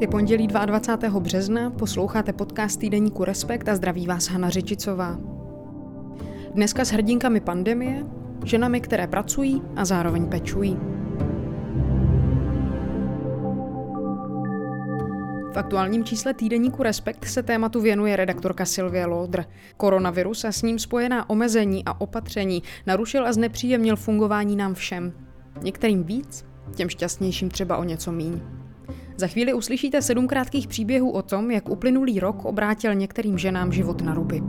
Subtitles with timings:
[0.00, 1.20] Je pondělí 22.
[1.20, 5.18] března, posloucháte podcast týdeníku Respekt a zdraví vás Hana Řičicová.
[6.54, 8.06] Dneska s hrdinkami pandemie,
[8.44, 10.78] ženami, které pracují a zároveň pečují.
[15.52, 19.44] V aktuálním čísle týdeníku Respekt se tématu věnuje redaktorka Silvia Lodr.
[19.76, 25.12] Koronavirus a s ním spojená omezení a opatření narušil a znepříjemnil fungování nám všem.
[25.62, 26.44] Některým víc,
[26.74, 28.59] těm šťastnějším třeba o něco míň.
[29.20, 34.02] Za chvíli uslyšíte sedm krátkých příběhů o tom, jak uplynulý rok obrátil některým ženám život
[34.02, 34.42] na ruby.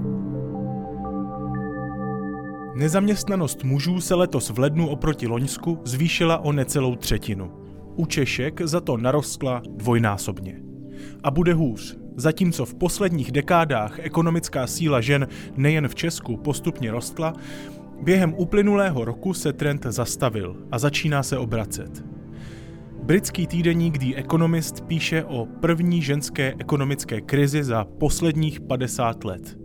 [2.75, 7.51] Nezaměstnanost mužů se letos v lednu oproti Loňsku zvýšila o necelou třetinu.
[7.95, 10.61] U Češek za to narostla dvojnásobně.
[11.23, 11.97] A bude hůř.
[12.15, 17.33] Zatímco v posledních dekádách ekonomická síla žen nejen v Česku postupně rostla,
[18.03, 22.10] během uplynulého roku se trend zastavil a začíná se obracet.
[23.03, 29.57] Britský týdeník The Economist píše o první ženské ekonomické krizi za posledních 50 let.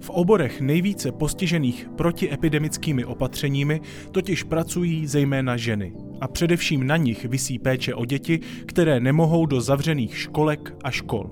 [0.00, 3.80] V oborech nejvíce postižených protiepidemickými opatřeními
[4.12, 5.94] totiž pracují zejména ženy.
[6.20, 11.30] A především na nich visí péče o děti, které nemohou do zavřených školek a škol.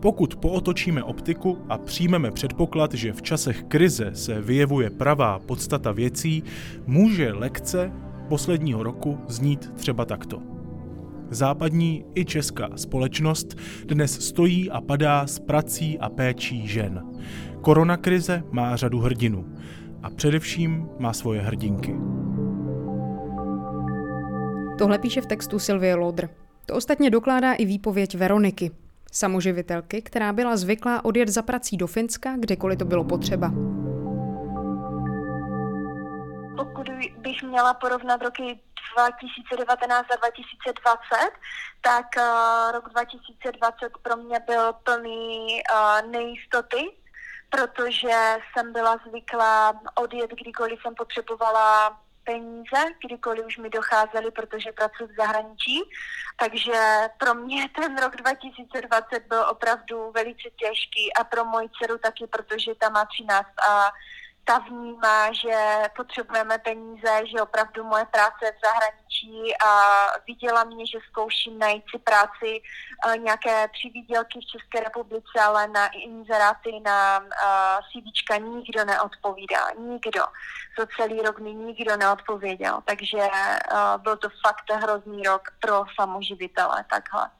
[0.00, 6.42] Pokud pootočíme optiku a přijmeme předpoklad, že v časech krize se vyjevuje pravá podstata věcí,
[6.86, 7.92] může lekce
[8.28, 10.53] posledního roku znít třeba takto.
[11.34, 13.54] Západní i česká společnost
[13.84, 17.02] dnes stojí a padá s prací a péčí žen.
[17.60, 19.56] Koronakrize má řadu hrdinů
[20.02, 21.94] a především má svoje hrdinky.
[24.78, 26.28] Tohle píše v textu Sylvie Lodr.
[26.66, 28.70] To ostatně dokládá i výpověď Veroniky,
[29.12, 33.48] samoživitelky, která byla zvyklá odjet za prací do Finska, kdykoliv to bylo potřeba.
[36.56, 36.88] Pokud
[37.22, 38.58] bych měla porovnat roky
[38.94, 41.30] 2019 a 2020,
[41.80, 46.96] tak uh, rok 2020 pro mě byl plný uh, nejistoty,
[47.50, 55.06] protože jsem byla zvyklá odjet, kdykoliv jsem potřebovala peníze, kdykoliv už mi docházely, protože pracuji
[55.06, 55.82] v zahraničí.
[56.36, 62.26] Takže pro mě ten rok 2020 byl opravdu velice těžký a pro moji dceru taky,
[62.26, 63.92] protože ta má 13 a
[64.44, 69.70] ta vnímá, že potřebujeme peníze, že opravdu moje práce je v zahraničí a
[70.26, 72.62] viděla mě, že zkouším najít si práci
[73.06, 77.28] uh, nějaké tři výdělky v České republice, ale na inzeráty, na uh,
[77.92, 79.70] CVčka nikdo neodpovídá.
[79.78, 80.22] Nikdo.
[80.78, 82.82] Za celý rok mi nikdo neodpověděl.
[82.84, 86.84] Takže uh, byl to fakt hrozný rok pro samoživitele.
[86.90, 87.30] Takhle.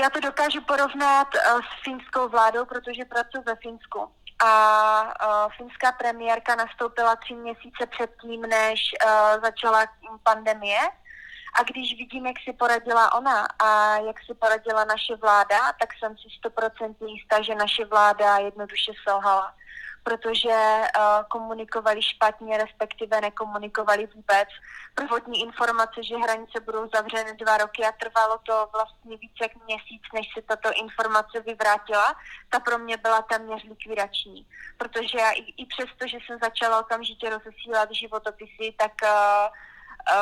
[0.00, 4.10] Já to dokážu porovnat s finskou vládou, protože pracuji ve Finsku
[4.44, 9.86] a uh, finská premiérka nastoupila tři měsíce předtím, než uh, začala
[10.22, 10.78] pandemie.
[11.60, 16.16] A když vidím, jak si poradila ona a jak si poradila naše vláda, tak jsem
[16.18, 19.54] si stoprocentně jistá, že naše vláda jednoduše selhala
[20.08, 24.48] protože uh, komunikovali špatně, respektive nekomunikovali vůbec.
[24.94, 30.02] Prvotní informace, že hranice budou zavřeny dva roky a trvalo to vlastně více jak měsíc,
[30.14, 32.14] než se tato informace vyvrátila,
[32.48, 34.46] ta pro mě byla téměř likvidační.
[34.78, 39.08] Protože já i, i přesto, že jsem začala okamžitě rozesílat životopisy, tak uh,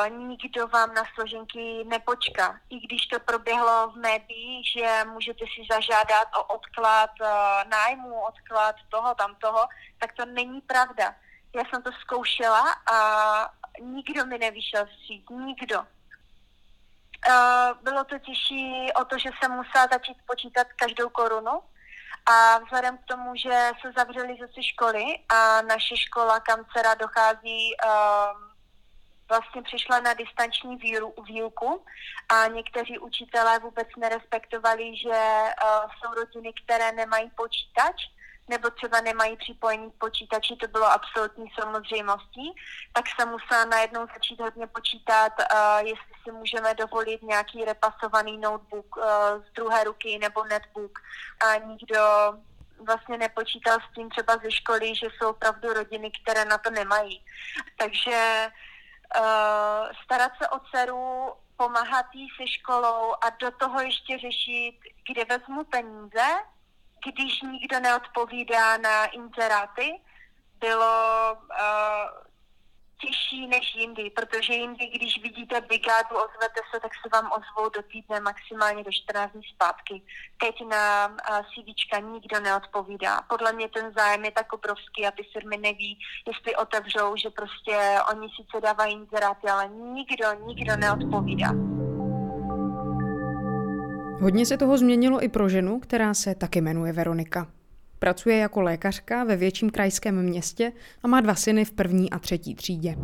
[0.09, 2.59] nikdo vám na složenky nepočká.
[2.69, 7.09] I když to proběhlo v médiích, že můžete si zažádat o odklad
[7.69, 9.67] nájmu, odklad toho, tam toho,
[9.99, 11.15] tak to není pravda.
[11.55, 12.97] Já jsem to zkoušela a
[13.81, 15.83] nikdo mi nevyšel vstříc, nikdo.
[17.81, 21.61] Bylo to těžší o to, že jsem musela začít počítat každou korunu,
[22.27, 27.75] a vzhledem k tomu, že se zavřely zase školy a naše škola, kam dcera dochází,
[27.75, 28.56] um,
[29.29, 30.79] vlastně přišla na distanční
[31.27, 31.85] výuku
[32.29, 37.95] a někteří učitelé vůbec nerespektovali, že uh, jsou rodiny, které nemají počítač,
[38.49, 42.55] nebo třeba nemají připojení k počítači, to bylo absolutní samozřejmostí,
[42.93, 48.97] tak se musela najednou začít hodně počítat, uh, jestli si můžeme dovolit nějaký repasovaný notebook
[48.97, 49.03] uh,
[49.49, 50.99] z druhé ruky nebo netbook.
[51.45, 51.99] A nikdo
[52.85, 57.25] vlastně nepočítal s tím třeba ze školy, že jsou opravdu rodiny, které na to nemají.
[57.77, 58.47] Takže
[59.15, 65.25] uh, starat se o dceru, pomáhat jí se školou a do toho ještě řešit, kde
[65.25, 66.27] vezmu peníze,
[67.05, 70.01] když nikdo neodpovídá na inzeráty,
[70.59, 72.26] bylo uh,
[73.01, 77.81] těžší než jindy, protože jindy, když vidíte brigádu, ozvete se, tak se vám ozvou do
[77.91, 80.01] týdne, maximálně do 14 dní zpátky.
[80.37, 81.07] Teď na
[81.49, 83.21] CVčka nikdo neodpovídá.
[83.29, 87.75] Podle mě ten zájem je tak obrovský a ty firmy neví, jestli otevřou, že prostě
[88.11, 91.51] oni sice dávají inzeráty, ale nikdo, nikdo neodpovídá.
[94.21, 97.56] Hodně se toho změnilo i pro ženu, která se taky jmenuje Veronika.
[97.99, 100.71] Pracuje jako lékařka ve větším krajském městě
[101.03, 102.95] a má dva syny v první a třetí třídě.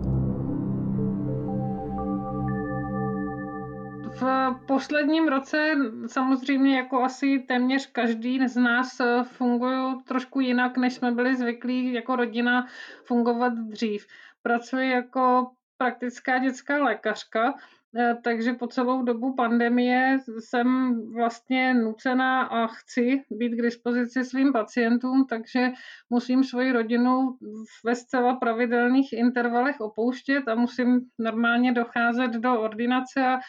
[4.19, 5.75] V posledním roce
[6.07, 12.15] samozřejmě jako asi téměř každý z nás fungují trošku jinak, než jsme byli zvyklí jako
[12.15, 12.67] rodina
[13.05, 14.05] fungovat dřív.
[14.41, 17.82] Pracuji jako praktická dětská lékařka, Eh,
[18.23, 20.67] takže po celou dobu pandemie jsem
[21.13, 25.71] vlastně nucená a chci být k dispozici svým pacientům, takže
[26.09, 27.37] musím svoji rodinu
[27.85, 33.39] ve zcela pravidelných intervalech opouštět a musím normálně docházet do ordinace a,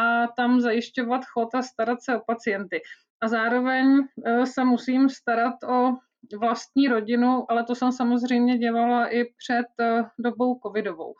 [0.00, 2.80] a tam zajišťovat chod a starat se o pacienty.
[3.20, 5.96] A zároveň eh, se musím starat o
[6.40, 11.14] vlastní rodinu, ale to jsem samozřejmě dělala i před eh, dobou covidovou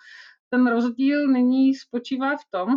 [0.50, 2.68] ten rozdíl nyní spočívá v tom,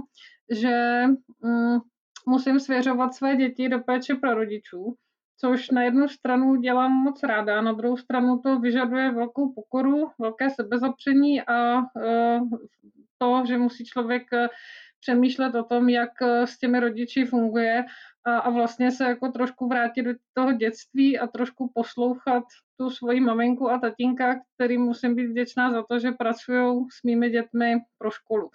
[0.51, 1.03] že
[1.41, 1.79] mm,
[2.27, 4.95] musím svěřovat své děti do péče pro rodičů,
[5.37, 10.49] což na jednu stranu dělám moc ráda, na druhou stranu to vyžaduje velkou pokoru, velké
[10.49, 12.39] sebezapření a e,
[13.17, 14.23] to, že musí člověk
[14.99, 17.85] přemýšlet o tom, jak e, s těmi rodiči funguje
[18.25, 22.43] a, a vlastně se jako trošku vrátit do toho dětství a trošku poslouchat
[22.77, 27.29] tu svoji maminku a tatínka, který musím být vděčná za to, že pracují s mými
[27.29, 28.49] dětmi pro školu.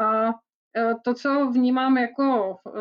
[0.00, 2.80] A e, to, co vnímám jako e,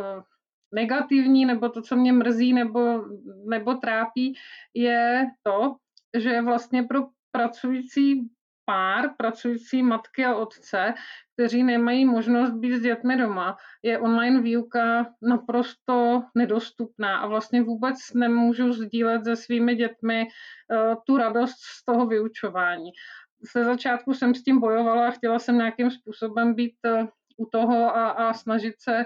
[0.71, 3.05] negativní, nebo to, co mě mrzí nebo,
[3.49, 4.33] nebo trápí,
[4.73, 5.75] je to,
[6.17, 8.29] že vlastně pro pracující
[8.65, 10.93] pár, pracující matky a otce,
[11.33, 17.95] kteří nemají možnost být s dětmi doma, je online výuka naprosto nedostupná a vlastně vůbec
[18.13, 22.91] nemůžu sdílet se svými dětmi uh, tu radost z toho vyučování.
[23.45, 27.95] Se začátku jsem s tím bojovala a chtěla jsem nějakým způsobem být uh, u toho
[27.95, 29.05] a, a snažit se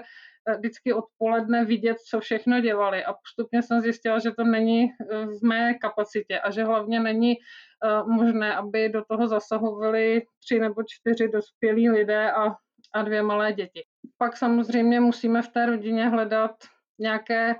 [0.54, 5.42] vždycky odpoledne vidět, co všechno dělali a postupně jsem zjistila, že to není eh, v
[5.42, 11.28] mé kapacitě a že hlavně není eh, možné, aby do toho zasahovali tři nebo čtyři
[11.28, 12.54] dospělí lidé a,
[12.94, 13.84] a dvě malé děti.
[14.18, 16.56] Pak samozřejmě musíme v té rodině hledat
[16.98, 17.54] nějaké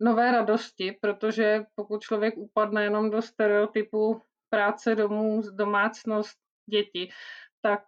[0.00, 6.38] nové radosti, protože pokud člověk upadne jenom do stereotypu práce domů, domácnost,
[6.70, 7.08] děti,
[7.62, 7.84] tak,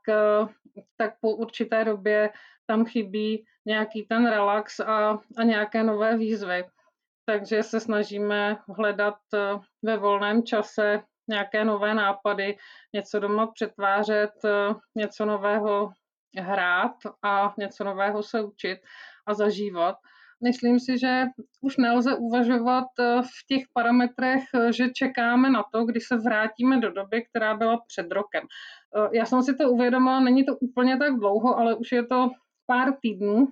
[0.97, 2.31] tak po určité době
[2.67, 6.65] tam chybí nějaký ten relax a, a nějaké nové výzvy.
[7.27, 9.39] Takže se snažíme hledat eh,
[9.83, 12.57] ve volném čase nějaké nové nápady,
[12.95, 15.93] něco doma přetvářet, eh, něco nového
[16.39, 18.79] hrát a něco nového se učit
[19.27, 19.97] a zažívat.
[20.45, 21.25] Myslím si, že
[21.61, 24.43] už nelze uvažovat eh, v těch parametrech,
[24.77, 28.43] že čekáme na to, kdy se vrátíme do doby, která byla před rokem.
[29.13, 32.31] Já jsem si to uvědomila, není to úplně tak dlouho, ale už je to
[32.67, 33.49] pár týdnů,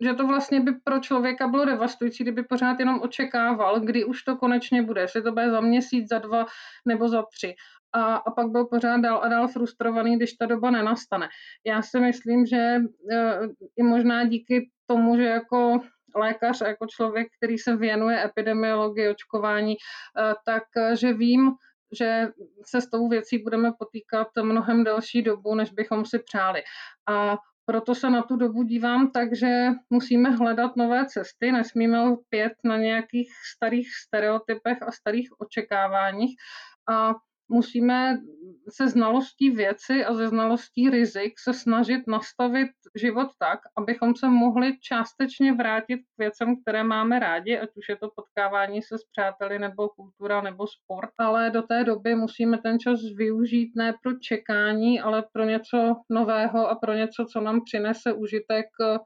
[0.00, 4.36] že to vlastně by pro člověka bylo devastující, kdyby pořád jenom očekával, kdy už to
[4.36, 6.46] konečně bude, jestli to bude za měsíc, za dva
[6.86, 7.54] nebo za tři.
[7.92, 11.28] A, a pak byl pořád dál a dál frustrovaný, když ta doba nenastane.
[11.66, 12.76] Já si myslím, že
[13.12, 13.40] eh,
[13.76, 15.80] i možná díky tomu, že jako
[16.14, 20.62] lékař a jako člověk, který se věnuje epidemiologii, očkování, eh, tak
[20.98, 21.50] že vím,
[21.98, 22.28] že
[22.66, 26.62] se s tou věcí budeme potýkat mnohem delší dobu, než bychom si přáli.
[27.08, 32.52] A proto se na tu dobu dívám tak, že musíme hledat nové cesty, nesmíme lpět
[32.64, 36.36] na nějakých starých stereotypech a starých očekáváních.
[36.88, 37.14] A
[37.52, 38.18] musíme
[38.68, 44.78] se znalostí věci a ze znalostí rizik se snažit nastavit život tak, abychom se mohli
[44.80, 49.58] částečně vrátit k věcem, které máme rádi, ať už je to potkávání se s přáteli
[49.58, 55.00] nebo kultura nebo sport, ale do té doby musíme ten čas využít ne pro čekání,
[55.00, 58.98] ale pro něco nového a pro něco, co nám přinese užitek eh,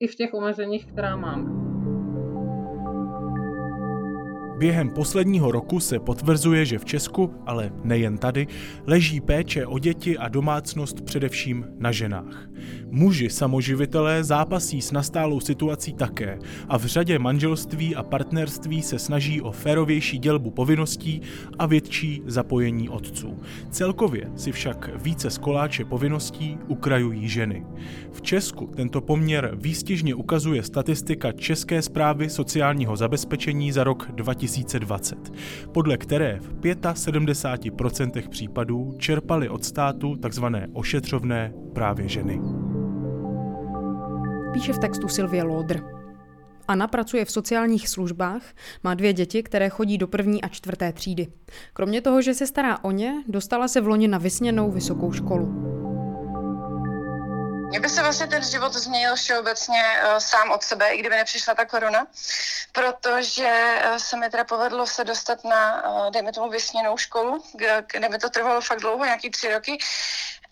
[0.00, 1.67] i v těch omezeních, která máme.
[4.58, 8.46] Během posledního roku se potvrzuje, že v Česku, ale nejen tady,
[8.86, 12.48] leží péče o děti a domácnost především na ženách.
[12.90, 16.38] Muži samoživitelé zápasí s nastálou situací také
[16.68, 21.20] a v řadě manželství a partnerství se snaží o férovější dělbu povinností
[21.58, 23.38] a větší zapojení otců.
[23.70, 27.66] Celkově si však více z koláče povinností ukrajují ženy.
[28.12, 34.47] V Česku tento poměr výstižně ukazuje statistika České zprávy sociálního zabezpečení za rok 2020,
[35.72, 40.44] podle které v 75% případů čerpaly od státu tzv.
[40.72, 42.40] ošetřovné právě ženy.
[44.52, 45.80] Píše v textu Silvie Lodr.
[46.68, 48.42] Anna pracuje v sociálních službách,
[48.84, 51.26] má dvě děti, které chodí do první a čtvrté třídy.
[51.72, 55.77] Kromě toho, že se stará o ně, dostala se v loni na vysněnou vysokou školu.
[57.68, 61.54] Mně by se vlastně ten život změnil všeobecně uh, sám od sebe, i kdyby nepřišla
[61.54, 62.06] ta korona,
[62.72, 67.44] protože uh, se mi teda povedlo se dostat na, uh, dejme tomu, vysněnou školu,
[67.92, 69.78] kde mi to trvalo fakt dlouho, nějaký tři roky.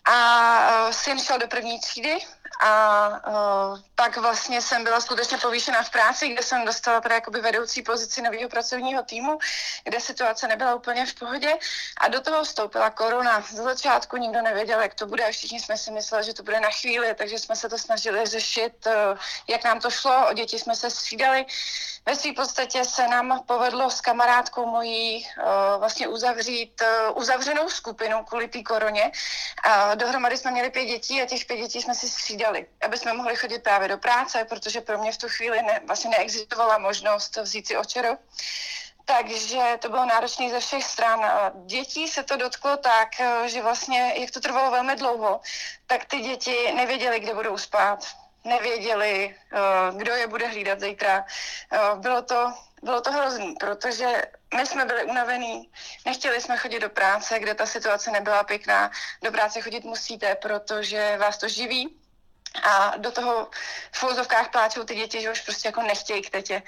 [0.05, 2.17] A syn šel do první třídy
[2.61, 7.41] a uh, pak vlastně jsem byla skutečně povýšena v práci, kde jsem dostala teda jakoby
[7.41, 9.39] vedoucí pozici nového pracovního týmu,
[9.83, 11.53] kde situace nebyla úplně v pohodě
[11.97, 13.45] a do toho vstoupila korona.
[13.51, 16.59] Za začátku nikdo nevěděl, jak to bude a všichni jsme si mysleli, že to bude
[16.59, 20.59] na chvíli, takže jsme se to snažili řešit, uh, jak nám to šlo, o děti
[20.59, 21.45] jsme se střídali.
[22.07, 25.43] Ve své podstatě se nám povedlo s kamarádkou mojí uh,
[25.79, 29.11] vlastně uzavřít uh, uzavřenou skupinu kvůli té koroně.
[29.63, 33.13] A dohromady jsme měli pět dětí a těch pět dětí jsme si střídali, aby jsme
[33.13, 37.37] mohli chodit právě do práce, protože pro mě v tu chvíli ne, vlastně neexistovala možnost
[37.37, 38.17] vzít si očero.
[39.05, 41.51] Takže to bylo náročné ze všech stran.
[41.65, 43.09] Dětí se to dotklo tak,
[43.45, 45.41] že vlastně, jak to trvalo velmi dlouho,
[45.87, 47.99] tak ty děti nevěděly, kde budou spát
[48.47, 49.35] nevěděli,
[49.97, 51.25] kdo je bude hlídat zítra.
[51.95, 54.21] Bylo to, bylo to hrozný, protože
[54.55, 55.71] my jsme byli unavení,
[56.05, 58.91] nechtěli jsme chodit do práce, kde ta situace nebyla pěkná.
[59.23, 61.99] Do práce chodit musíte, protože vás to živí.
[62.63, 63.49] A do toho
[63.91, 66.63] v fouzovkách pláčou ty děti, že už prostě jako nechtějí k tetě.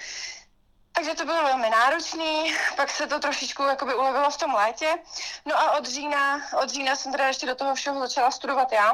[0.91, 4.98] Takže to bylo velmi náročný, pak se to trošičku jakoby ulevilo v tom létě.
[5.45, 8.91] No a od října, od října jsem teda ještě do toho všeho začala studovat já.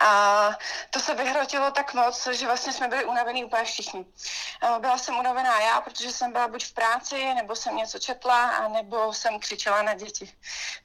[0.00, 0.50] A
[0.90, 4.06] to se vyhrotilo tak moc, že vlastně jsme byli unavení úplně všichni.
[4.78, 8.68] Byla jsem unavená já, protože jsem byla buď v práci, nebo jsem něco četla, a
[8.68, 10.32] nebo jsem křičela na děti.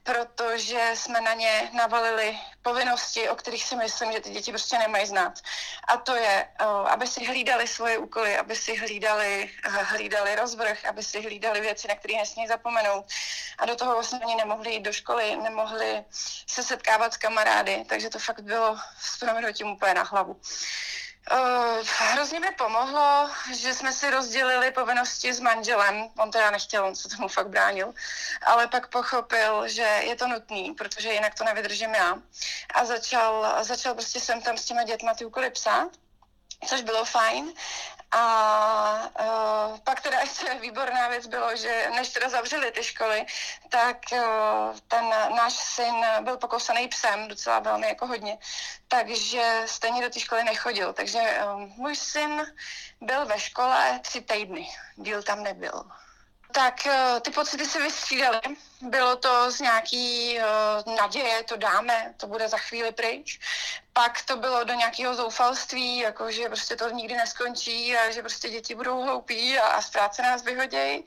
[0.04, 5.06] Protože jsme na ně navalili povinnosti, o kterých si myslím, že ty děti prostě nemají
[5.06, 5.40] znát.
[5.88, 6.48] A to je,
[6.88, 11.96] aby si hlídali svoje úkoly, aby si hlídali, hlídali rozvrh, aby si hlídali věci, na
[11.96, 13.06] které nesmí zapomenout.
[13.58, 16.04] A do toho vlastně oni nemohli jít do školy, nemohli
[16.48, 20.42] se setkávat s kamarády, takže to fakt bylo s proměnutím úplně na hlavu.
[21.32, 26.10] Uh, hrozně mi pomohlo, že jsme si rozdělili povinnosti s manželem.
[26.18, 27.94] On teda nechtěl, on se tomu fakt bránil,
[28.46, 32.18] ale pak pochopil, že je to nutný, protože jinak to nevydržím já.
[32.74, 35.88] A začal, začal prostě sem tam s těma dětma ty úkoly psát
[36.68, 37.54] což bylo fajn.
[38.16, 43.26] A uh, pak teda ještě výborná věc bylo, že než teda zavřeli ty školy,
[43.70, 48.38] tak uh, ten náš syn byl pokousaný psem, docela velmi jako hodně,
[48.88, 50.94] takže stejně do té školy nechodil.
[50.94, 52.46] Takže uh, můj syn
[53.02, 55.84] byl ve škole tři týdny, díl tam nebyl.
[56.52, 58.42] Tak uh, ty pocity se vystřídaly.
[58.82, 63.40] Bylo to z nějaký uh, naděje, to dáme, to bude za chvíli pryč.
[63.94, 68.50] Pak to bylo do nějakého zoufalství, jako že prostě to nikdy neskončí a že prostě
[68.50, 71.06] děti budou hloupí a, a z práce nás vyhodějí.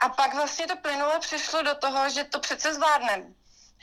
[0.00, 3.24] A pak vlastně to plynule přišlo do toho, že to přece zvládneme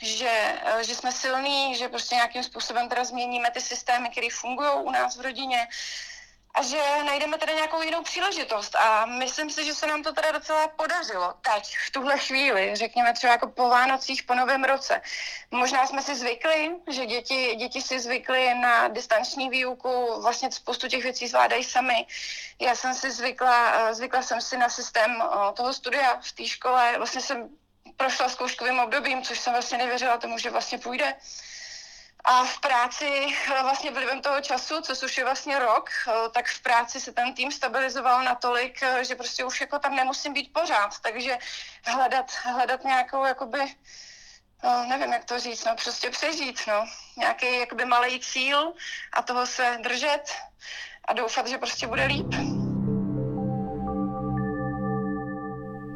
[0.02, 4.70] že, uh, že jsme silní, že prostě nějakým způsobem teda změníme ty systémy, které fungují
[4.82, 5.68] u nás v rodině,
[6.54, 8.76] a že najdeme tady nějakou jinou příležitost.
[8.76, 13.12] A myslím si, že se nám to teda docela podařilo teď, v tuhle chvíli, řekněme
[13.12, 15.02] třeba jako po Vánocích, po Novém roce.
[15.50, 21.02] Možná jsme si zvykli, že děti, děti si zvykly na distanční výuku, vlastně spoustu těch
[21.02, 22.06] věcí zvládají sami.
[22.60, 26.46] Já jsem si zvykla, eh, zvykla jsem si na systém eh, toho studia v té
[26.46, 27.48] škole, vlastně jsem
[27.96, 31.14] prošla zkouškovým obdobím, což jsem vlastně nevěřila tomu, že vlastně půjde.
[32.24, 36.46] A v práci eh, vlastně vlivem toho času, co už je vlastně rok, eh, tak
[36.48, 40.52] v práci se ten tým stabilizoval natolik, eh, že prostě už jako tam nemusím být
[40.52, 41.00] pořád.
[41.00, 41.38] Takže
[41.84, 43.58] hledat, hledat nějakou jakoby,
[44.88, 46.86] nevím, jak to říct, no prostě přežít, no.
[47.16, 48.72] Nějaký jakoby malý cíl
[49.12, 50.22] a toho se držet
[51.04, 52.34] a doufat, že prostě bude líp.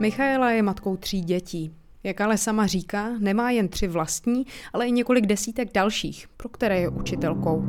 [0.00, 1.85] Michaela je matkou tří dětí.
[2.06, 6.80] Jak ale sama říká, nemá jen tři vlastní, ale i několik desítek dalších, pro které
[6.80, 7.64] je učitelkou.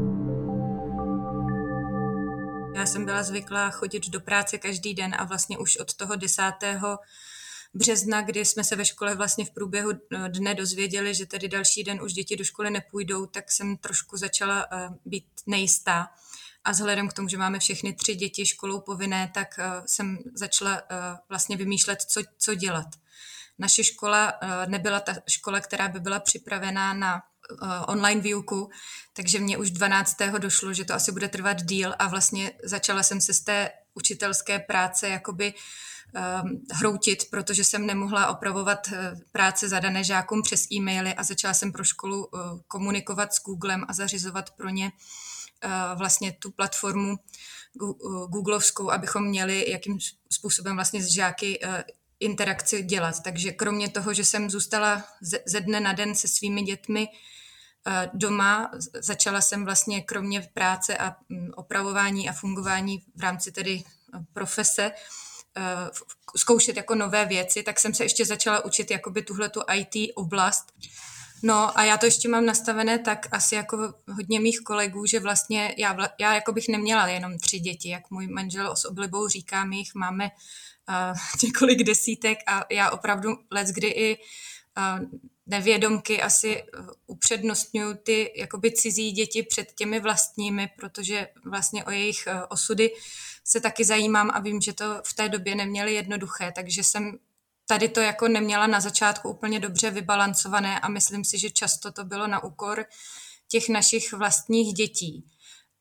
[2.76, 6.98] Já jsem byla zvyklá chodit do práce každý den a vlastně už od toho desátého
[7.74, 11.84] března, kdy jsme se ve škole vlastně v průběhu eh, dne dozvěděli, že tedy další
[11.84, 16.08] den už děti do školy nepůjdou, tak jsem trošku začala eh, být nejistá.
[16.64, 20.82] A vzhledem k tomu, že máme všechny tři děti školou povinné, tak eh, jsem začala
[21.30, 22.88] vlastně vymýšlet, co, co dělat.
[23.60, 28.70] Naše škola eh, nebyla ta škola, která by byla připravená na eh, online výuku,
[29.14, 30.18] takže mě už 12.
[30.38, 34.60] došlo, že to asi bude trvat díl a vlastně začala jsem se z té učitelské
[34.60, 35.54] práce jakoby
[36.44, 38.90] um, hroutit, protože jsem nemohla opravovat
[39.32, 42.30] práce zadané žákům přes e-maily a začala jsem pro školu
[42.68, 44.92] komunikovat s Googlem a zařizovat pro ně
[45.96, 47.16] vlastně tu platformu
[48.30, 49.98] Googlovskou, abychom měli jakým
[50.30, 51.60] způsobem vlastně žáky
[52.20, 53.24] interakci dělat.
[53.24, 55.04] Takže kromě toho, že jsem zůstala
[55.46, 57.08] ze dne na den se svými dětmi
[58.14, 58.72] doma.
[58.94, 63.84] Začala jsem vlastně kromě práce a mm, opravování a fungování v rámci tedy
[64.34, 64.92] profese
[66.36, 70.66] zkoušet jako nové věci, tak jsem se ještě začala učit jakoby tuhle tu IT oblast.
[71.44, 75.76] No a já to ještě mám nastavené tak asi jako hodně mých kolegů, že vlastně
[75.78, 79.78] já, já jako bych neměla jenom tři děti, jak můj manžel s oblibou říká, my
[79.78, 80.32] jich máme
[81.44, 84.18] několik desítek a já opravdu let, kdy i
[85.48, 86.64] nevědomky asi
[87.08, 92.92] upřednostňuju ty jakoby cizí děti před těmi vlastními, protože vlastně o jejich osudy
[93.44, 97.20] se taky zajímám a vím, že to v té době neměli jednoduché, takže jsem
[97.66, 102.04] tady to jako neměla na začátku úplně dobře vybalancované a myslím si, že často to
[102.04, 102.86] bylo na úkor
[103.48, 105.26] těch našich vlastních dětí.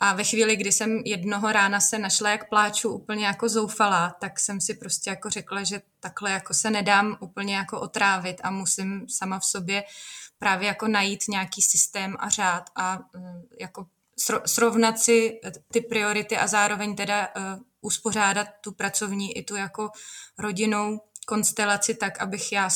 [0.00, 4.40] A ve chvíli, kdy jsem jednoho rána se našla, jak pláču úplně jako zoufalá, tak
[4.40, 9.08] jsem si prostě jako řekla, že takhle jako se nedám úplně jako otrávit a musím
[9.08, 9.84] sama v sobě
[10.38, 13.86] právě jako najít nějaký systém a řád a mm, jako
[14.46, 15.40] srovnat si
[15.72, 17.42] ty priority a zároveň teda uh,
[17.80, 19.90] uspořádat tu pracovní i tu jako
[20.38, 22.68] rodinou konstelaci tak, abych já,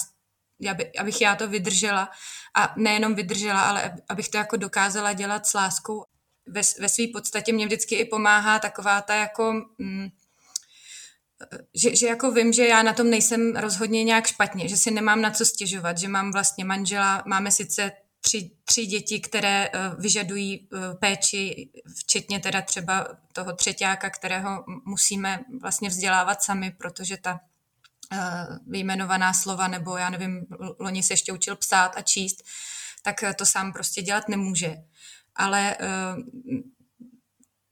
[0.98, 2.10] abych já to vydržela
[2.54, 6.04] a nejenom vydržela, ale abych to jako dokázala dělat s láskou.
[6.50, 9.52] Ve, ve své podstatě mě vždycky i pomáhá taková ta jako...
[9.78, 10.08] Mm,
[11.74, 15.20] že, že jako vím, že já na tom nejsem rozhodně nějak špatně, že si nemám
[15.20, 20.68] na co stěžovat, že mám vlastně manžela, máme sice tři, tři děti, které uh, vyžadují
[20.72, 27.40] uh, péči, včetně teda třeba toho třetíáka, kterého musíme vlastně vzdělávat sami, protože ta
[28.12, 30.46] Eh, vyjmenovaná slova, nebo já nevím,
[30.78, 32.42] loni se ještě učil psát a číst,
[33.02, 34.76] tak to sám prostě dělat nemůže.
[35.40, 35.86] Ale eh,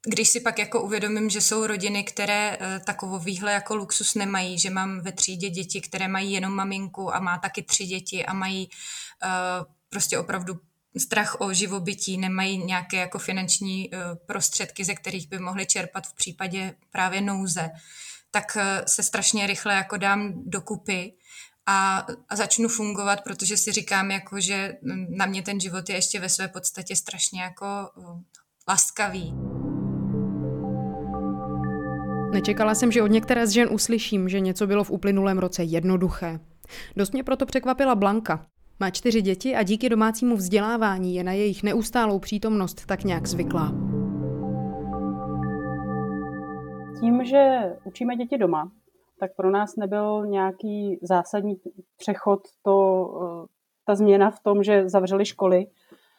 [0.07, 4.69] když si pak jako uvědomím, že jsou rodiny, které eh, takovýhle jako luxus nemají, že
[4.69, 8.69] mám ve třídě děti, které mají jenom maminku a má taky tři děti a mají
[9.89, 10.59] prostě opravdu
[10.97, 13.91] strach o živobytí, nemají nějaké jako finanční
[14.25, 17.69] prostředky, ze kterých by mohli čerpat v případě právě nouze,
[18.31, 21.13] tak eh, se strašně rychle jako dám dokupy
[21.69, 24.73] a, a začnu fungovat, protože si říkám, jako, že
[25.17, 27.65] na mě ten život je ještě ve své podstatě strašně jako
[28.69, 29.33] laskavý.
[32.33, 36.39] Nečekala jsem, že od některé z žen uslyším, že něco bylo v uplynulém roce jednoduché.
[36.97, 38.45] Dost mě proto překvapila Blanka.
[38.79, 43.73] Má čtyři děti a díky domácímu vzdělávání je na jejich neustálou přítomnost tak nějak zvyklá.
[46.99, 48.71] tím, že učíme děti doma,
[49.19, 51.55] tak pro nás nebyl nějaký zásadní
[51.97, 53.47] přechod, to, eh,
[53.85, 55.65] ta změna v tom, že zavřeli školy.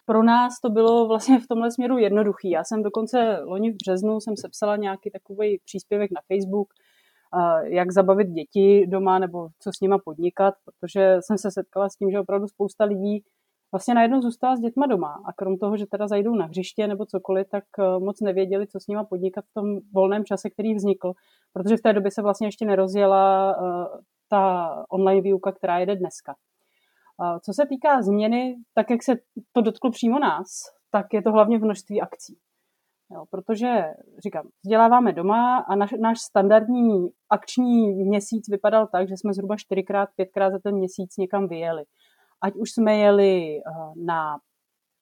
[0.07, 2.51] Pro nás to bylo vlastně v tomhle směru jednoduchý.
[2.51, 7.93] Já jsem dokonce loni v březnu jsem sepsala nějaký takový příspěvek na Facebook, eh, jak
[7.93, 12.21] zabavit děti doma nebo co s nima podnikat, protože jsem se setkala s tím, že
[12.21, 13.25] opravdu spousta lidí
[13.73, 17.07] vlastně najednou zůstala s dětma doma a krom toho, že teda zajdou na hřiště nebo
[17.07, 21.13] cokoliv, tak eh, moc nevěděli, co s nima podnikat v tom volném čase, který vznikl,
[21.53, 26.35] protože v té době se vlastně ještě nerozjela eh, ta online výuka, která jede dneska.
[27.45, 29.17] Co se týká změny, tak jak se
[29.53, 30.47] to dotklo přímo nás,
[30.91, 32.39] tak je to hlavně v množství akcí.
[33.15, 33.85] Jo, protože,
[34.25, 40.09] říkám, vzděláváme doma a naš, náš standardní akční měsíc vypadal tak, že jsme zhruba čtyřikrát,
[40.17, 41.85] pětkrát za ten měsíc někam vyjeli
[42.43, 43.63] ať už jsme jeli eh,
[44.05, 44.39] na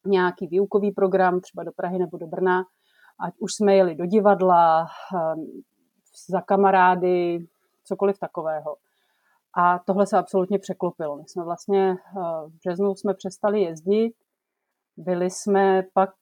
[0.07, 2.65] nějaký výukový program, třeba do Prahy nebo do Brna,
[3.21, 5.35] ať už jsme jeli do divadla, eh,
[6.29, 7.47] za kamarády,
[7.85, 8.77] cokoliv takového.
[9.55, 11.17] A tohle se absolutně překlopilo.
[11.17, 14.15] My jsme vlastně eh, v březnu jsme přestali jezdit,
[14.97, 16.15] byli jsme pak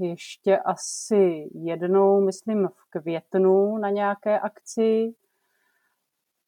[0.00, 5.14] ještě asi jednou, myslím v květnu na nějaké akci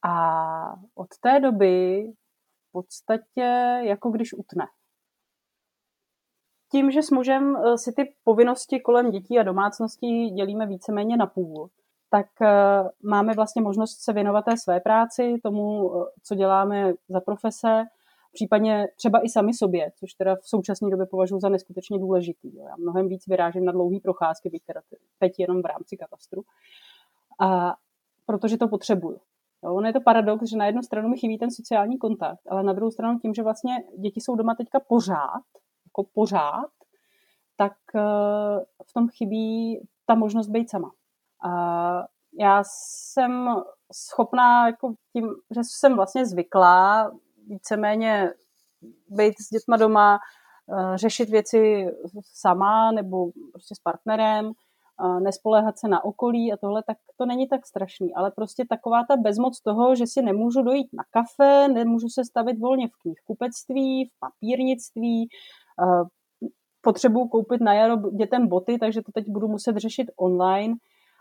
[0.05, 2.05] a od té doby
[2.73, 4.67] podstatě jako když utne.
[6.73, 11.27] Tím, že s mužem eh, si ty povinnosti kolem dětí a domácností dělíme víceméně na
[11.27, 11.71] půl,
[12.11, 12.49] tak eh,
[13.03, 17.85] máme vlastně možnost se věnovat té své práci, tomu, eh, co děláme za profese,
[18.33, 22.57] případně třeba i sami sobě, což teda v současné době považuji za neskutečně důležitý.
[22.57, 24.81] Já mnohem víc vyrážím na dlouhé procházky, byť teda
[25.19, 26.43] teď jenom v rámci katastru,
[27.41, 27.75] a
[28.27, 29.21] protože to potřebuju.
[29.63, 32.73] Ono je to paradox, že na jednu stranu mi chybí ten sociální kontakt, ale na
[32.73, 35.43] druhou stranu tím, že vlastně děti jsou doma teďka pořád,
[35.87, 36.71] jako pořád,
[37.57, 38.01] tak eh,
[38.87, 40.91] v tom chybí ta možnost být sama.
[42.39, 43.49] Já jsem
[43.93, 47.11] schopná, jako tím, že jsem vlastně zvyklá
[47.47, 48.33] víceméně
[49.09, 51.87] být s dětma doma, eh, řešit věci
[52.23, 54.53] sama nebo prostě s partnerem,
[55.21, 59.17] nespoléhat se na okolí a tohle, tak to není tak strašný, ale prostě taková ta
[59.17, 64.11] bezmoc toho, že si nemůžu dojít na kafe, nemůžu se stavit volně v knihkupectví, v
[64.21, 65.29] papírnictví,
[66.81, 70.75] potřebuju koupit na jaro dětem boty, takže to teď budu muset řešit online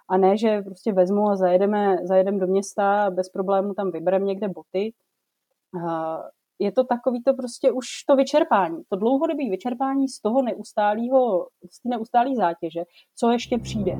[0.09, 4.25] a ne, že prostě vezmu a zajedeme, zajedeme do města a bez problému tam vybereme
[4.25, 4.93] někde boty.
[6.61, 11.81] Je to takový to prostě už to vyčerpání, to dlouhodobé vyčerpání z toho neustálého, z
[11.81, 12.81] té neustálé zátěže,
[13.15, 13.91] co ještě přijde.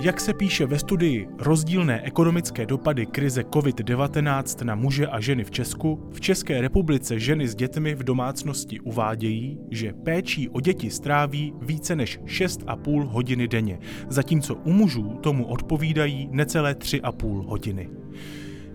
[0.00, 5.50] Jak se píše ve studii Rozdílné ekonomické dopady krize COVID-19 na muže a ženy v
[5.50, 11.52] Česku, v České republice ženy s dětmi v domácnosti uvádějí, že péčí o děti stráví
[11.60, 17.90] více než 6,5 hodiny denně, zatímco u mužů tomu odpovídají necelé 3,5 hodiny.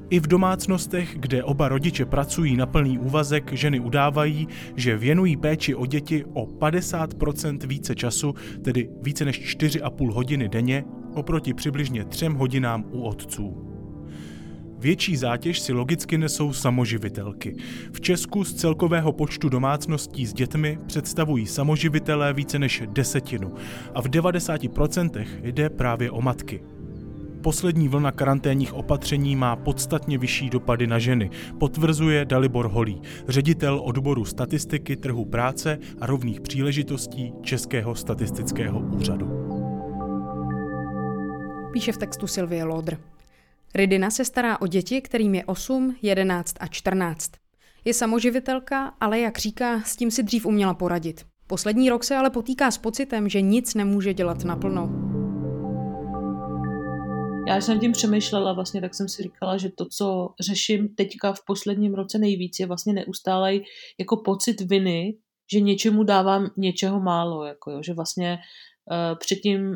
[0.09, 5.75] I v domácnostech, kde oba rodiče pracují na plný úvazek, ženy udávají, že věnují péči
[5.75, 12.25] o děti o 50% více času, tedy více než 4,5 hodiny denně, oproti přibližně 3
[12.25, 13.65] hodinám u otců.
[14.79, 17.55] Větší zátěž si logicky nesou samoživitelky.
[17.93, 23.53] V Česku z celkového počtu domácností s dětmi představují samoživitelé více než desetinu
[23.95, 26.61] a v 90% jde právě o matky.
[27.41, 34.25] Poslední vlna karanténních opatření má podstatně vyšší dopady na ženy, potvrzuje Dalibor Holý, ředitel odboru
[34.25, 39.29] statistiky trhu práce a rovných příležitostí Českého statistického úřadu.
[41.73, 42.97] Píše v textu Silvie Lodr.
[43.75, 47.31] Rydina se stará o děti, kterým je 8, 11 a 14.
[47.85, 51.25] Je samoživitelka, ale jak říká, s tím si dřív uměla poradit.
[51.47, 55.08] Poslední rok se ale potýká s pocitem, že nic nemůže dělat naplno
[57.47, 61.45] já jsem tím přemýšlela vlastně, tak jsem si říkala, že to, co řeším teďka v
[61.45, 63.63] posledním roce nejvíc, je vlastně neustálej
[63.99, 65.17] jako pocit viny,
[65.53, 68.37] že něčemu dávám něčeho málo, jako jo, že vlastně
[68.91, 69.75] uh, předtím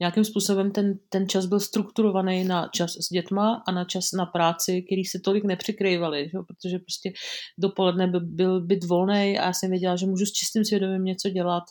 [0.00, 4.26] nějakým způsobem ten, ten čas byl strukturovaný na čas s dětma a na čas na
[4.26, 7.12] práci, který se tolik nepřikrývaly, protože prostě
[7.58, 11.30] dopoledne by byl byt volný a já jsem věděla, že můžu s čistým svědomím něco
[11.30, 11.62] dělat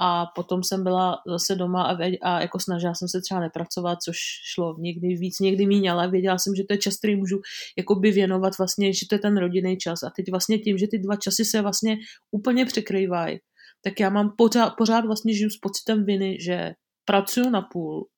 [0.00, 4.02] a potom jsem byla zase doma a, věd, a jako snažila jsem se třeba nepracovat,
[4.02, 4.16] což
[4.54, 7.40] šlo někdy víc, někdy méně, ale věděla jsem, že to je čas, který můžu
[7.78, 10.02] jakoby věnovat vlastně, že to je ten rodinný čas.
[10.02, 11.96] A teď vlastně tím, že ty dva časy se vlastně
[12.30, 13.38] úplně překrývají,
[13.84, 16.72] tak já mám pořád, pořád vlastně žiju s pocitem viny, že
[17.04, 18.08] pracuju na půl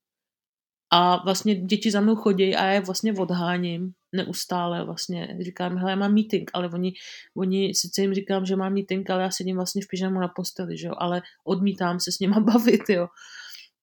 [0.92, 5.36] a vlastně děti za mnou chodí a já je vlastně odháním neustále vlastně.
[5.40, 6.92] Říkám, hele, já mám meeting, ale oni,
[7.36, 10.78] oni sice jim říkám, že mám meeting, ale já sedím vlastně v pyžamu na posteli,
[10.78, 13.08] že jo, ale odmítám se s nima bavit, jo.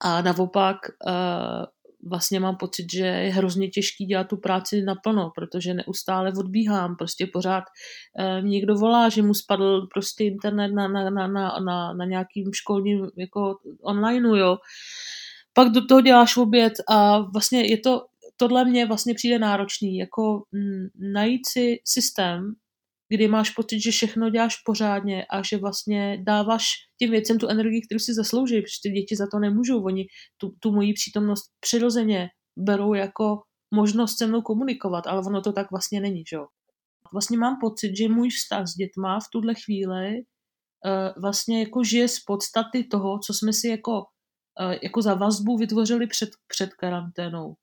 [0.01, 1.65] A naopak uh,
[2.09, 7.27] vlastně mám pocit, že je hrozně těžký dělat tu práci naplno, protože neustále odbíhám, prostě
[7.33, 12.05] pořád uh, někdo volá, že mu spadl prostě internet na, na, na, na, na, na
[12.05, 14.57] nějakým školním jako online, jo.
[15.53, 18.05] Pak do toho děláš oběd a vlastně je to,
[18.43, 22.53] tohle mě vlastně přijde náročný, jako m, najít si systém,
[23.09, 26.65] kdy máš pocit, že všechno děláš pořádně a že vlastně dáváš
[26.99, 29.83] těm věcem tu energii, kterou si zaslouží, protože ty děti za to nemůžou.
[29.83, 30.05] Oni
[30.37, 32.29] tu, tu moji přítomnost přirozeně
[32.59, 33.41] berou jako
[33.75, 36.45] možnost se mnou komunikovat, ale ono to tak vlastně není, že jo.
[37.13, 42.07] Vlastně mám pocit, že můj vztah s dětma v tuhle chvíli uh, vlastně jako žije
[42.07, 47.53] z podstaty toho, co jsme si jako, uh, jako za vazbu vytvořili před, před karanténou.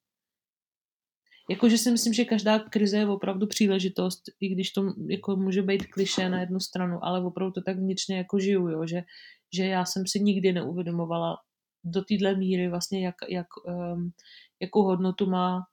[1.50, 5.86] Jakože si myslím, že každá krize je opravdu příležitost, i když to jako může být
[5.86, 9.02] kliše na jednu stranu, ale opravdu to tak vnitřně jako žiju, jo, že,
[9.54, 11.36] že já jsem si nikdy neuvědomovala
[11.84, 14.10] do téhle míry vlastně, jak, jak, um,
[14.60, 15.66] jakou hodnotu má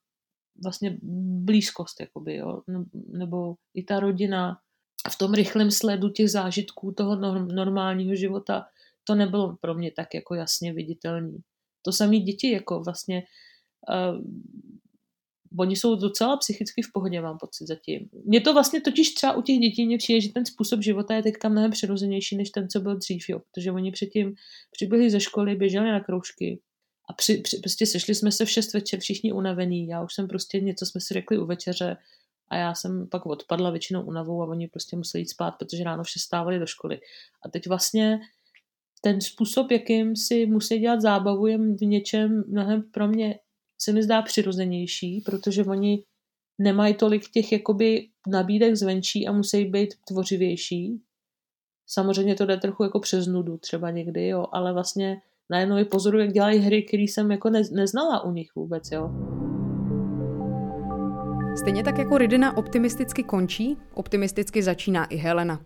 [0.64, 0.98] vlastně
[1.44, 2.62] blízkost, jakoby, jo,
[2.94, 4.58] nebo i ta rodina
[5.12, 8.66] v tom rychlém sledu těch zážitků toho normálního života,
[9.04, 11.38] to nebylo pro mě tak jako jasně viditelný.
[11.82, 13.24] To samé děti, jako vlastně
[13.90, 14.22] uh,
[15.60, 18.10] oni jsou docela psychicky v pohodě, mám pocit zatím.
[18.26, 21.24] Mě to vlastně totiž třeba u těch dětí mě přijde, že ten způsob života je
[21.24, 23.40] teďka mnohem přirozenější, než ten, co byl dřív, jo.
[23.40, 24.36] Protože oni předtím
[24.72, 26.60] přiběhli ze školy, běželi na kroužky
[27.10, 29.88] a při, při, prostě sešli jsme se v šest večer všichni unavený.
[29.88, 31.98] Já už jsem prostě něco jsme si řekli u večeře
[32.50, 36.04] a já jsem pak odpadla většinou unavou a oni prostě museli jít spát, protože ráno
[36.04, 37.00] vše stávali do školy.
[37.46, 38.20] A teď vlastně
[39.02, 43.40] ten způsob, jakým si musí dělat zábavu, je v něčem mnohem pro mě
[43.82, 46.04] se mi zdá přirozenější, protože oni
[46.60, 51.02] nemají tolik těch jakoby nabídek zvenčí a musí být tvořivější.
[51.90, 56.20] Samozřejmě to jde trochu jako přes nudu třeba někdy, jo, ale vlastně najednou je pozoru,
[56.20, 59.10] jak dělají hry, které jsem jako ne, neznala u nich vůbec, jo.
[61.58, 65.62] Stejně tak jako Rydina optimisticky končí, optimisticky začíná i Helena.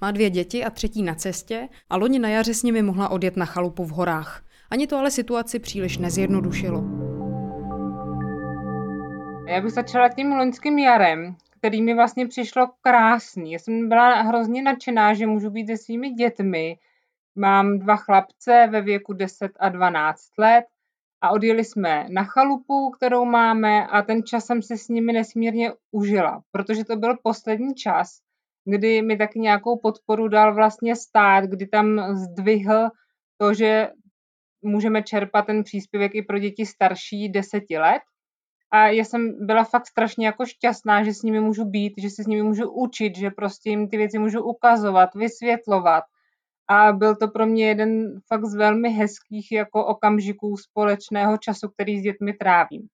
[0.00, 3.36] Má dvě děti a třetí na cestě a loni na jaře s nimi mohla odjet
[3.36, 4.44] na chalupu v horách.
[4.70, 7.05] Ani to ale situaci příliš nezjednodušilo.
[9.46, 13.52] Já bych začala tím loňským jarem, který mi vlastně přišlo krásný.
[13.52, 16.78] Já jsem byla hrozně nadšená, že můžu být se svými dětmi.
[17.36, 20.64] Mám dva chlapce ve věku 10 a 12 let
[21.20, 25.72] a odjeli jsme na chalupu, kterou máme a ten čas jsem si s nimi nesmírně
[25.90, 28.18] užila, protože to byl poslední čas,
[28.64, 32.88] kdy mi taky nějakou podporu dal vlastně stát, kdy tam zdvihl
[33.38, 33.88] to, že
[34.62, 38.02] můžeme čerpat ten příspěvek i pro děti starší deseti let.
[38.70, 42.24] A já jsem byla fakt strašně jako šťastná, že s nimi můžu být, že se
[42.24, 46.04] s nimi můžu učit, že prostě jim ty věci můžu ukazovat, vysvětlovat.
[46.68, 51.98] A byl to pro mě jeden fakt z velmi hezkých jako okamžiků společného času, který
[51.98, 52.88] s dětmi trávím.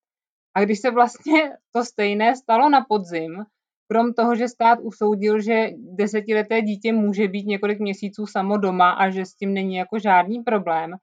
[0.55, 3.45] A když se vlastně to stejné stalo na podzim,
[3.89, 9.11] krom toho, že stát usoudil, že desetileté dítě může být několik měsíců samo doma a
[9.11, 10.95] že s tím není jako žádný problém,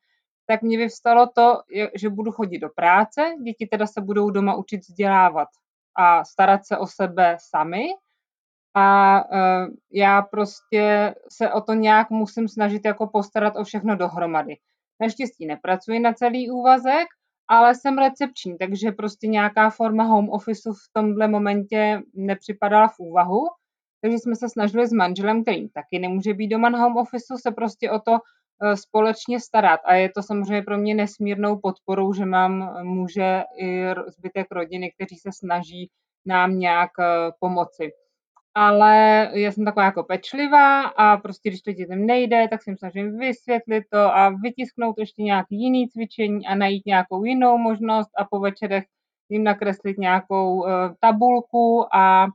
[0.49, 1.61] tak mě vyvstalo to,
[1.95, 5.47] že budu chodit do práce, děti teda se budou doma učit vzdělávat
[5.95, 7.85] a starat se o sebe sami
[8.75, 14.55] a uh, já prostě se o to nějak musím snažit jako postarat o všechno dohromady.
[15.01, 17.07] Naštěstí nepracuji na celý úvazek,
[17.47, 23.47] ale jsem recepční, takže prostě nějaká forma home office v tomhle momentě nepřipadala v úvahu.
[24.01, 27.51] Takže jsme se snažili s manželem, kterým taky nemůže být doma na home office, se
[27.51, 28.19] prostě o to
[28.75, 29.79] společně starat.
[29.85, 35.15] A je to samozřejmě pro mě nesmírnou podporou, že mám muže i zbytek rodiny, kteří
[35.15, 35.89] se snaží
[36.25, 37.05] nám nějak uh,
[37.39, 37.91] pomoci
[38.55, 43.17] ale já jsem taková jako pečlivá a prostě když to dětem nejde, tak si snažím
[43.17, 48.39] vysvětlit to a vytisknout ještě nějaký jiný cvičení a najít nějakou jinou možnost a po
[48.39, 48.83] večerech
[49.29, 50.67] jim nakreslit nějakou uh,
[50.99, 52.27] tabulku a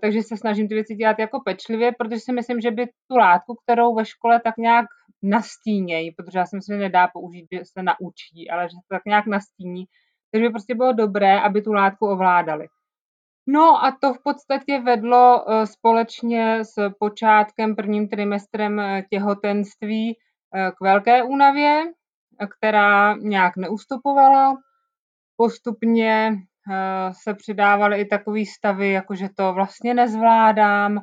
[0.00, 3.54] takže se snažím ty věci dělat jako pečlivě, protože si myslím, že by tu látku,
[3.54, 4.86] kterou ve škole tak nějak
[5.22, 9.02] nastínějí, protože já si myslím, že nedá použít, že se naučí, ale že se tak
[9.06, 9.84] nějak nastíní,
[10.32, 12.68] takže by prostě bylo dobré, aby tu látku ovládali.
[13.48, 20.16] No a to v podstatě vedlo eh, společně s počátkem, prvním trimestrem eh, těhotenství
[20.54, 21.82] eh, k velké únavě,
[22.58, 24.56] která nějak neustupovala.
[25.36, 26.36] Postupně
[27.12, 31.00] se přidávaly i takové stavy, jako že to vlastně nezvládám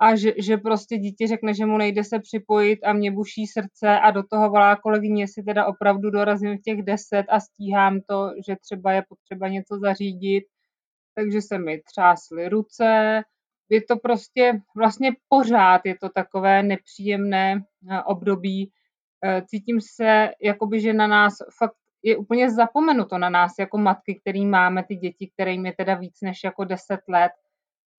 [0.00, 4.00] a že, že prostě dítě řekne, že mu nejde se připojit a mě buší srdce
[4.00, 8.30] a do toho volá kolegyně, si teda opravdu dorazím v těch deset a stíhám to,
[8.48, 10.44] že třeba je potřeba něco zařídit
[11.18, 13.22] takže se mi třásly ruce.
[13.68, 17.54] Je to prostě vlastně pořád, je to takové nepříjemné
[17.90, 18.72] eh, období.
[19.24, 24.20] Eh, cítím se, jakoby, že na nás fakt je úplně zapomenuto na nás jako matky,
[24.20, 27.32] který máme ty děti, kterým je teda víc než jako 10 let.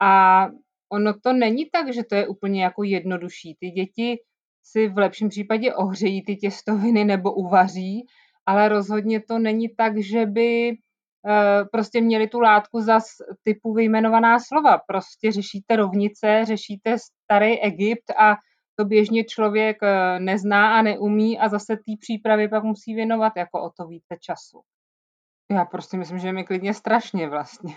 [0.01, 0.45] A
[0.91, 3.57] ono to není tak, že to je úplně jako jednodušší.
[3.59, 4.17] Ty děti
[4.63, 8.05] si v lepším případě ohřejí ty těstoviny nebo uvaří,
[8.45, 10.77] ale rozhodně to není tak, že by
[11.27, 12.99] Eh, prostě měli tu látku za
[13.43, 14.77] typu vyjmenovaná slova.
[14.87, 18.35] Prostě řešíte rovnice, řešíte starý Egypt a
[18.75, 23.61] to běžně člověk eh, nezná a neumí a zase té přípravy pak musí věnovat jako
[23.61, 24.61] o to více času.
[25.51, 27.75] Já prostě myslím, že mi klidně strašně vlastně.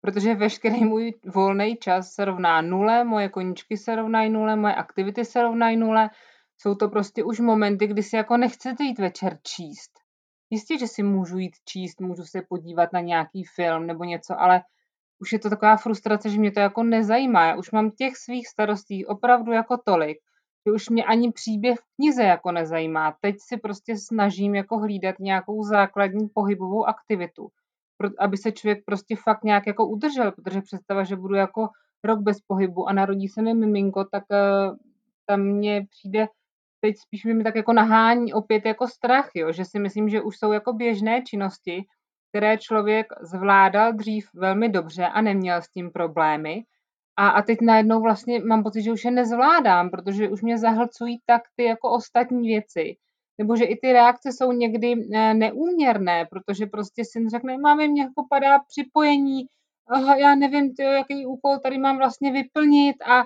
[0.00, 5.24] Protože veškerý můj volný čas se rovná nule, moje koníčky se rovnají nule, moje aktivity
[5.24, 6.10] se rovnají nule.
[6.58, 10.06] Jsou to prostě už momenty, kdy si jako nechcete jít večer číst
[10.50, 14.62] Jistě, že si můžu jít číst, můžu se podívat na nějaký film nebo něco, ale
[15.18, 17.46] už je to taková frustrace, že mě to jako nezajímá.
[17.46, 20.18] Já už mám těch svých starostí opravdu jako tolik,
[20.66, 23.16] že už mě ani příběh v knize jako nezajímá.
[23.20, 27.48] Teď si prostě snažím jako hlídat nějakou základní pohybovou aktivitu,
[28.18, 31.68] aby se člověk prostě fakt nějak jako udržel, protože představa, že budu jako
[32.04, 34.76] rok bez pohybu a narodí se mi miminko, tak uh,
[35.26, 36.26] tam mně přijde
[36.80, 39.52] teď spíš mi tak jako nahání opět jako strach, jo?
[39.52, 41.84] že si myslím, že už jsou jako běžné činnosti,
[42.28, 46.64] které člověk zvládal dřív velmi dobře a neměl s tím problémy.
[47.16, 51.18] A, a teď najednou vlastně mám pocit, že už je nezvládám, protože už mě zahlcují
[51.26, 52.96] tak ty jako ostatní věci.
[53.38, 58.02] Nebo že i ty reakce jsou někdy eh, neúměrné, protože prostě syn řekne, máme mě
[58.02, 59.46] jako padá připojení,
[59.88, 63.24] aha, já nevím, tyjo, jaký úkol tady mám vlastně vyplnit a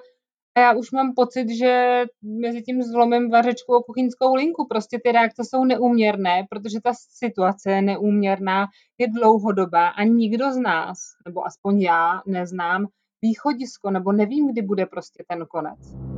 [0.57, 5.13] a já už mám pocit, že mezi tím zlomem vařečkou a kuchyňskou linku prostě ty
[5.13, 8.67] reakce jsou neúměrné, protože ta situace je neúměrná,
[8.99, 12.87] je dlouhodobá a nikdo z nás, nebo aspoň já, neznám
[13.23, 16.10] východisko, nebo nevím, kdy bude prostě ten konec.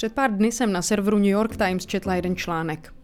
[0.00, 2.94] Před pár dny jsem na serveru New York Times četla jeden článek.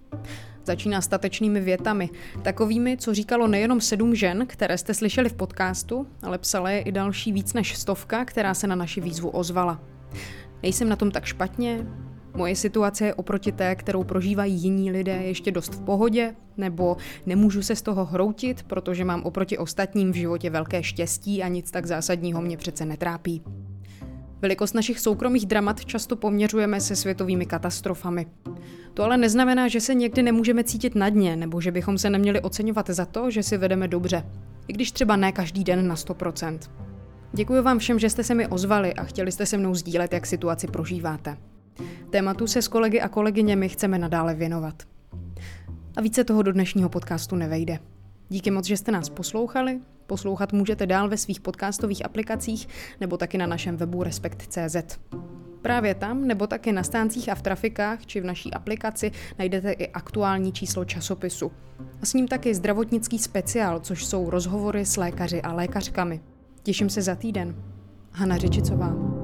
[0.65, 2.11] Začíná statečnými větami,
[2.43, 6.93] takovými, co říkalo nejenom sedm žen, které jste slyšeli v podcastu, ale psala je i
[6.93, 9.81] další víc než stovka, která se na naši výzvu ozvala.
[10.63, 11.87] Nejsem na tom tak špatně,
[12.35, 17.63] Moje situace je oproti té, kterou prožívají jiní lidé, ještě dost v pohodě, nebo nemůžu
[17.63, 21.87] se z toho hroutit, protože mám oproti ostatním v životě velké štěstí a nic tak
[21.87, 23.43] zásadního mě přece netrápí.
[24.43, 28.27] Velikost našich soukromých dramat často poměřujeme se světovými katastrofami.
[28.95, 32.41] To ale neznamená, že se někdy nemůžeme cítit na dně, nebo že bychom se neměli
[32.41, 34.25] oceňovat za to, že si vedeme dobře.
[34.69, 36.59] I když třeba ne každý den na 100%.
[37.33, 40.27] Děkuji vám všem, že jste se mi ozvali a chtěli jste se mnou sdílet, jak
[40.27, 41.37] situaci prožíváte.
[42.11, 44.83] Tématu se s kolegy a kolegyněmi chceme nadále věnovat.
[45.97, 47.79] A více toho do dnešního podcastu nevejde.
[48.29, 49.81] Díky moc, že jste nás poslouchali.
[50.07, 52.69] Poslouchat můžete dál ve svých podcastových aplikacích
[53.01, 54.99] nebo taky na našem webu Respekt.cz.
[55.63, 59.89] Právě tam, nebo taky na stáncích a v trafikách, či v naší aplikaci najdete i
[59.89, 61.53] aktuální číslo časopisu.
[62.03, 66.21] A s ním taky zdravotnický speciál, což jsou rozhovory s lékaři a lékařkami.
[66.63, 67.55] Těším se za týden.
[68.13, 69.16] Hana Řečicová.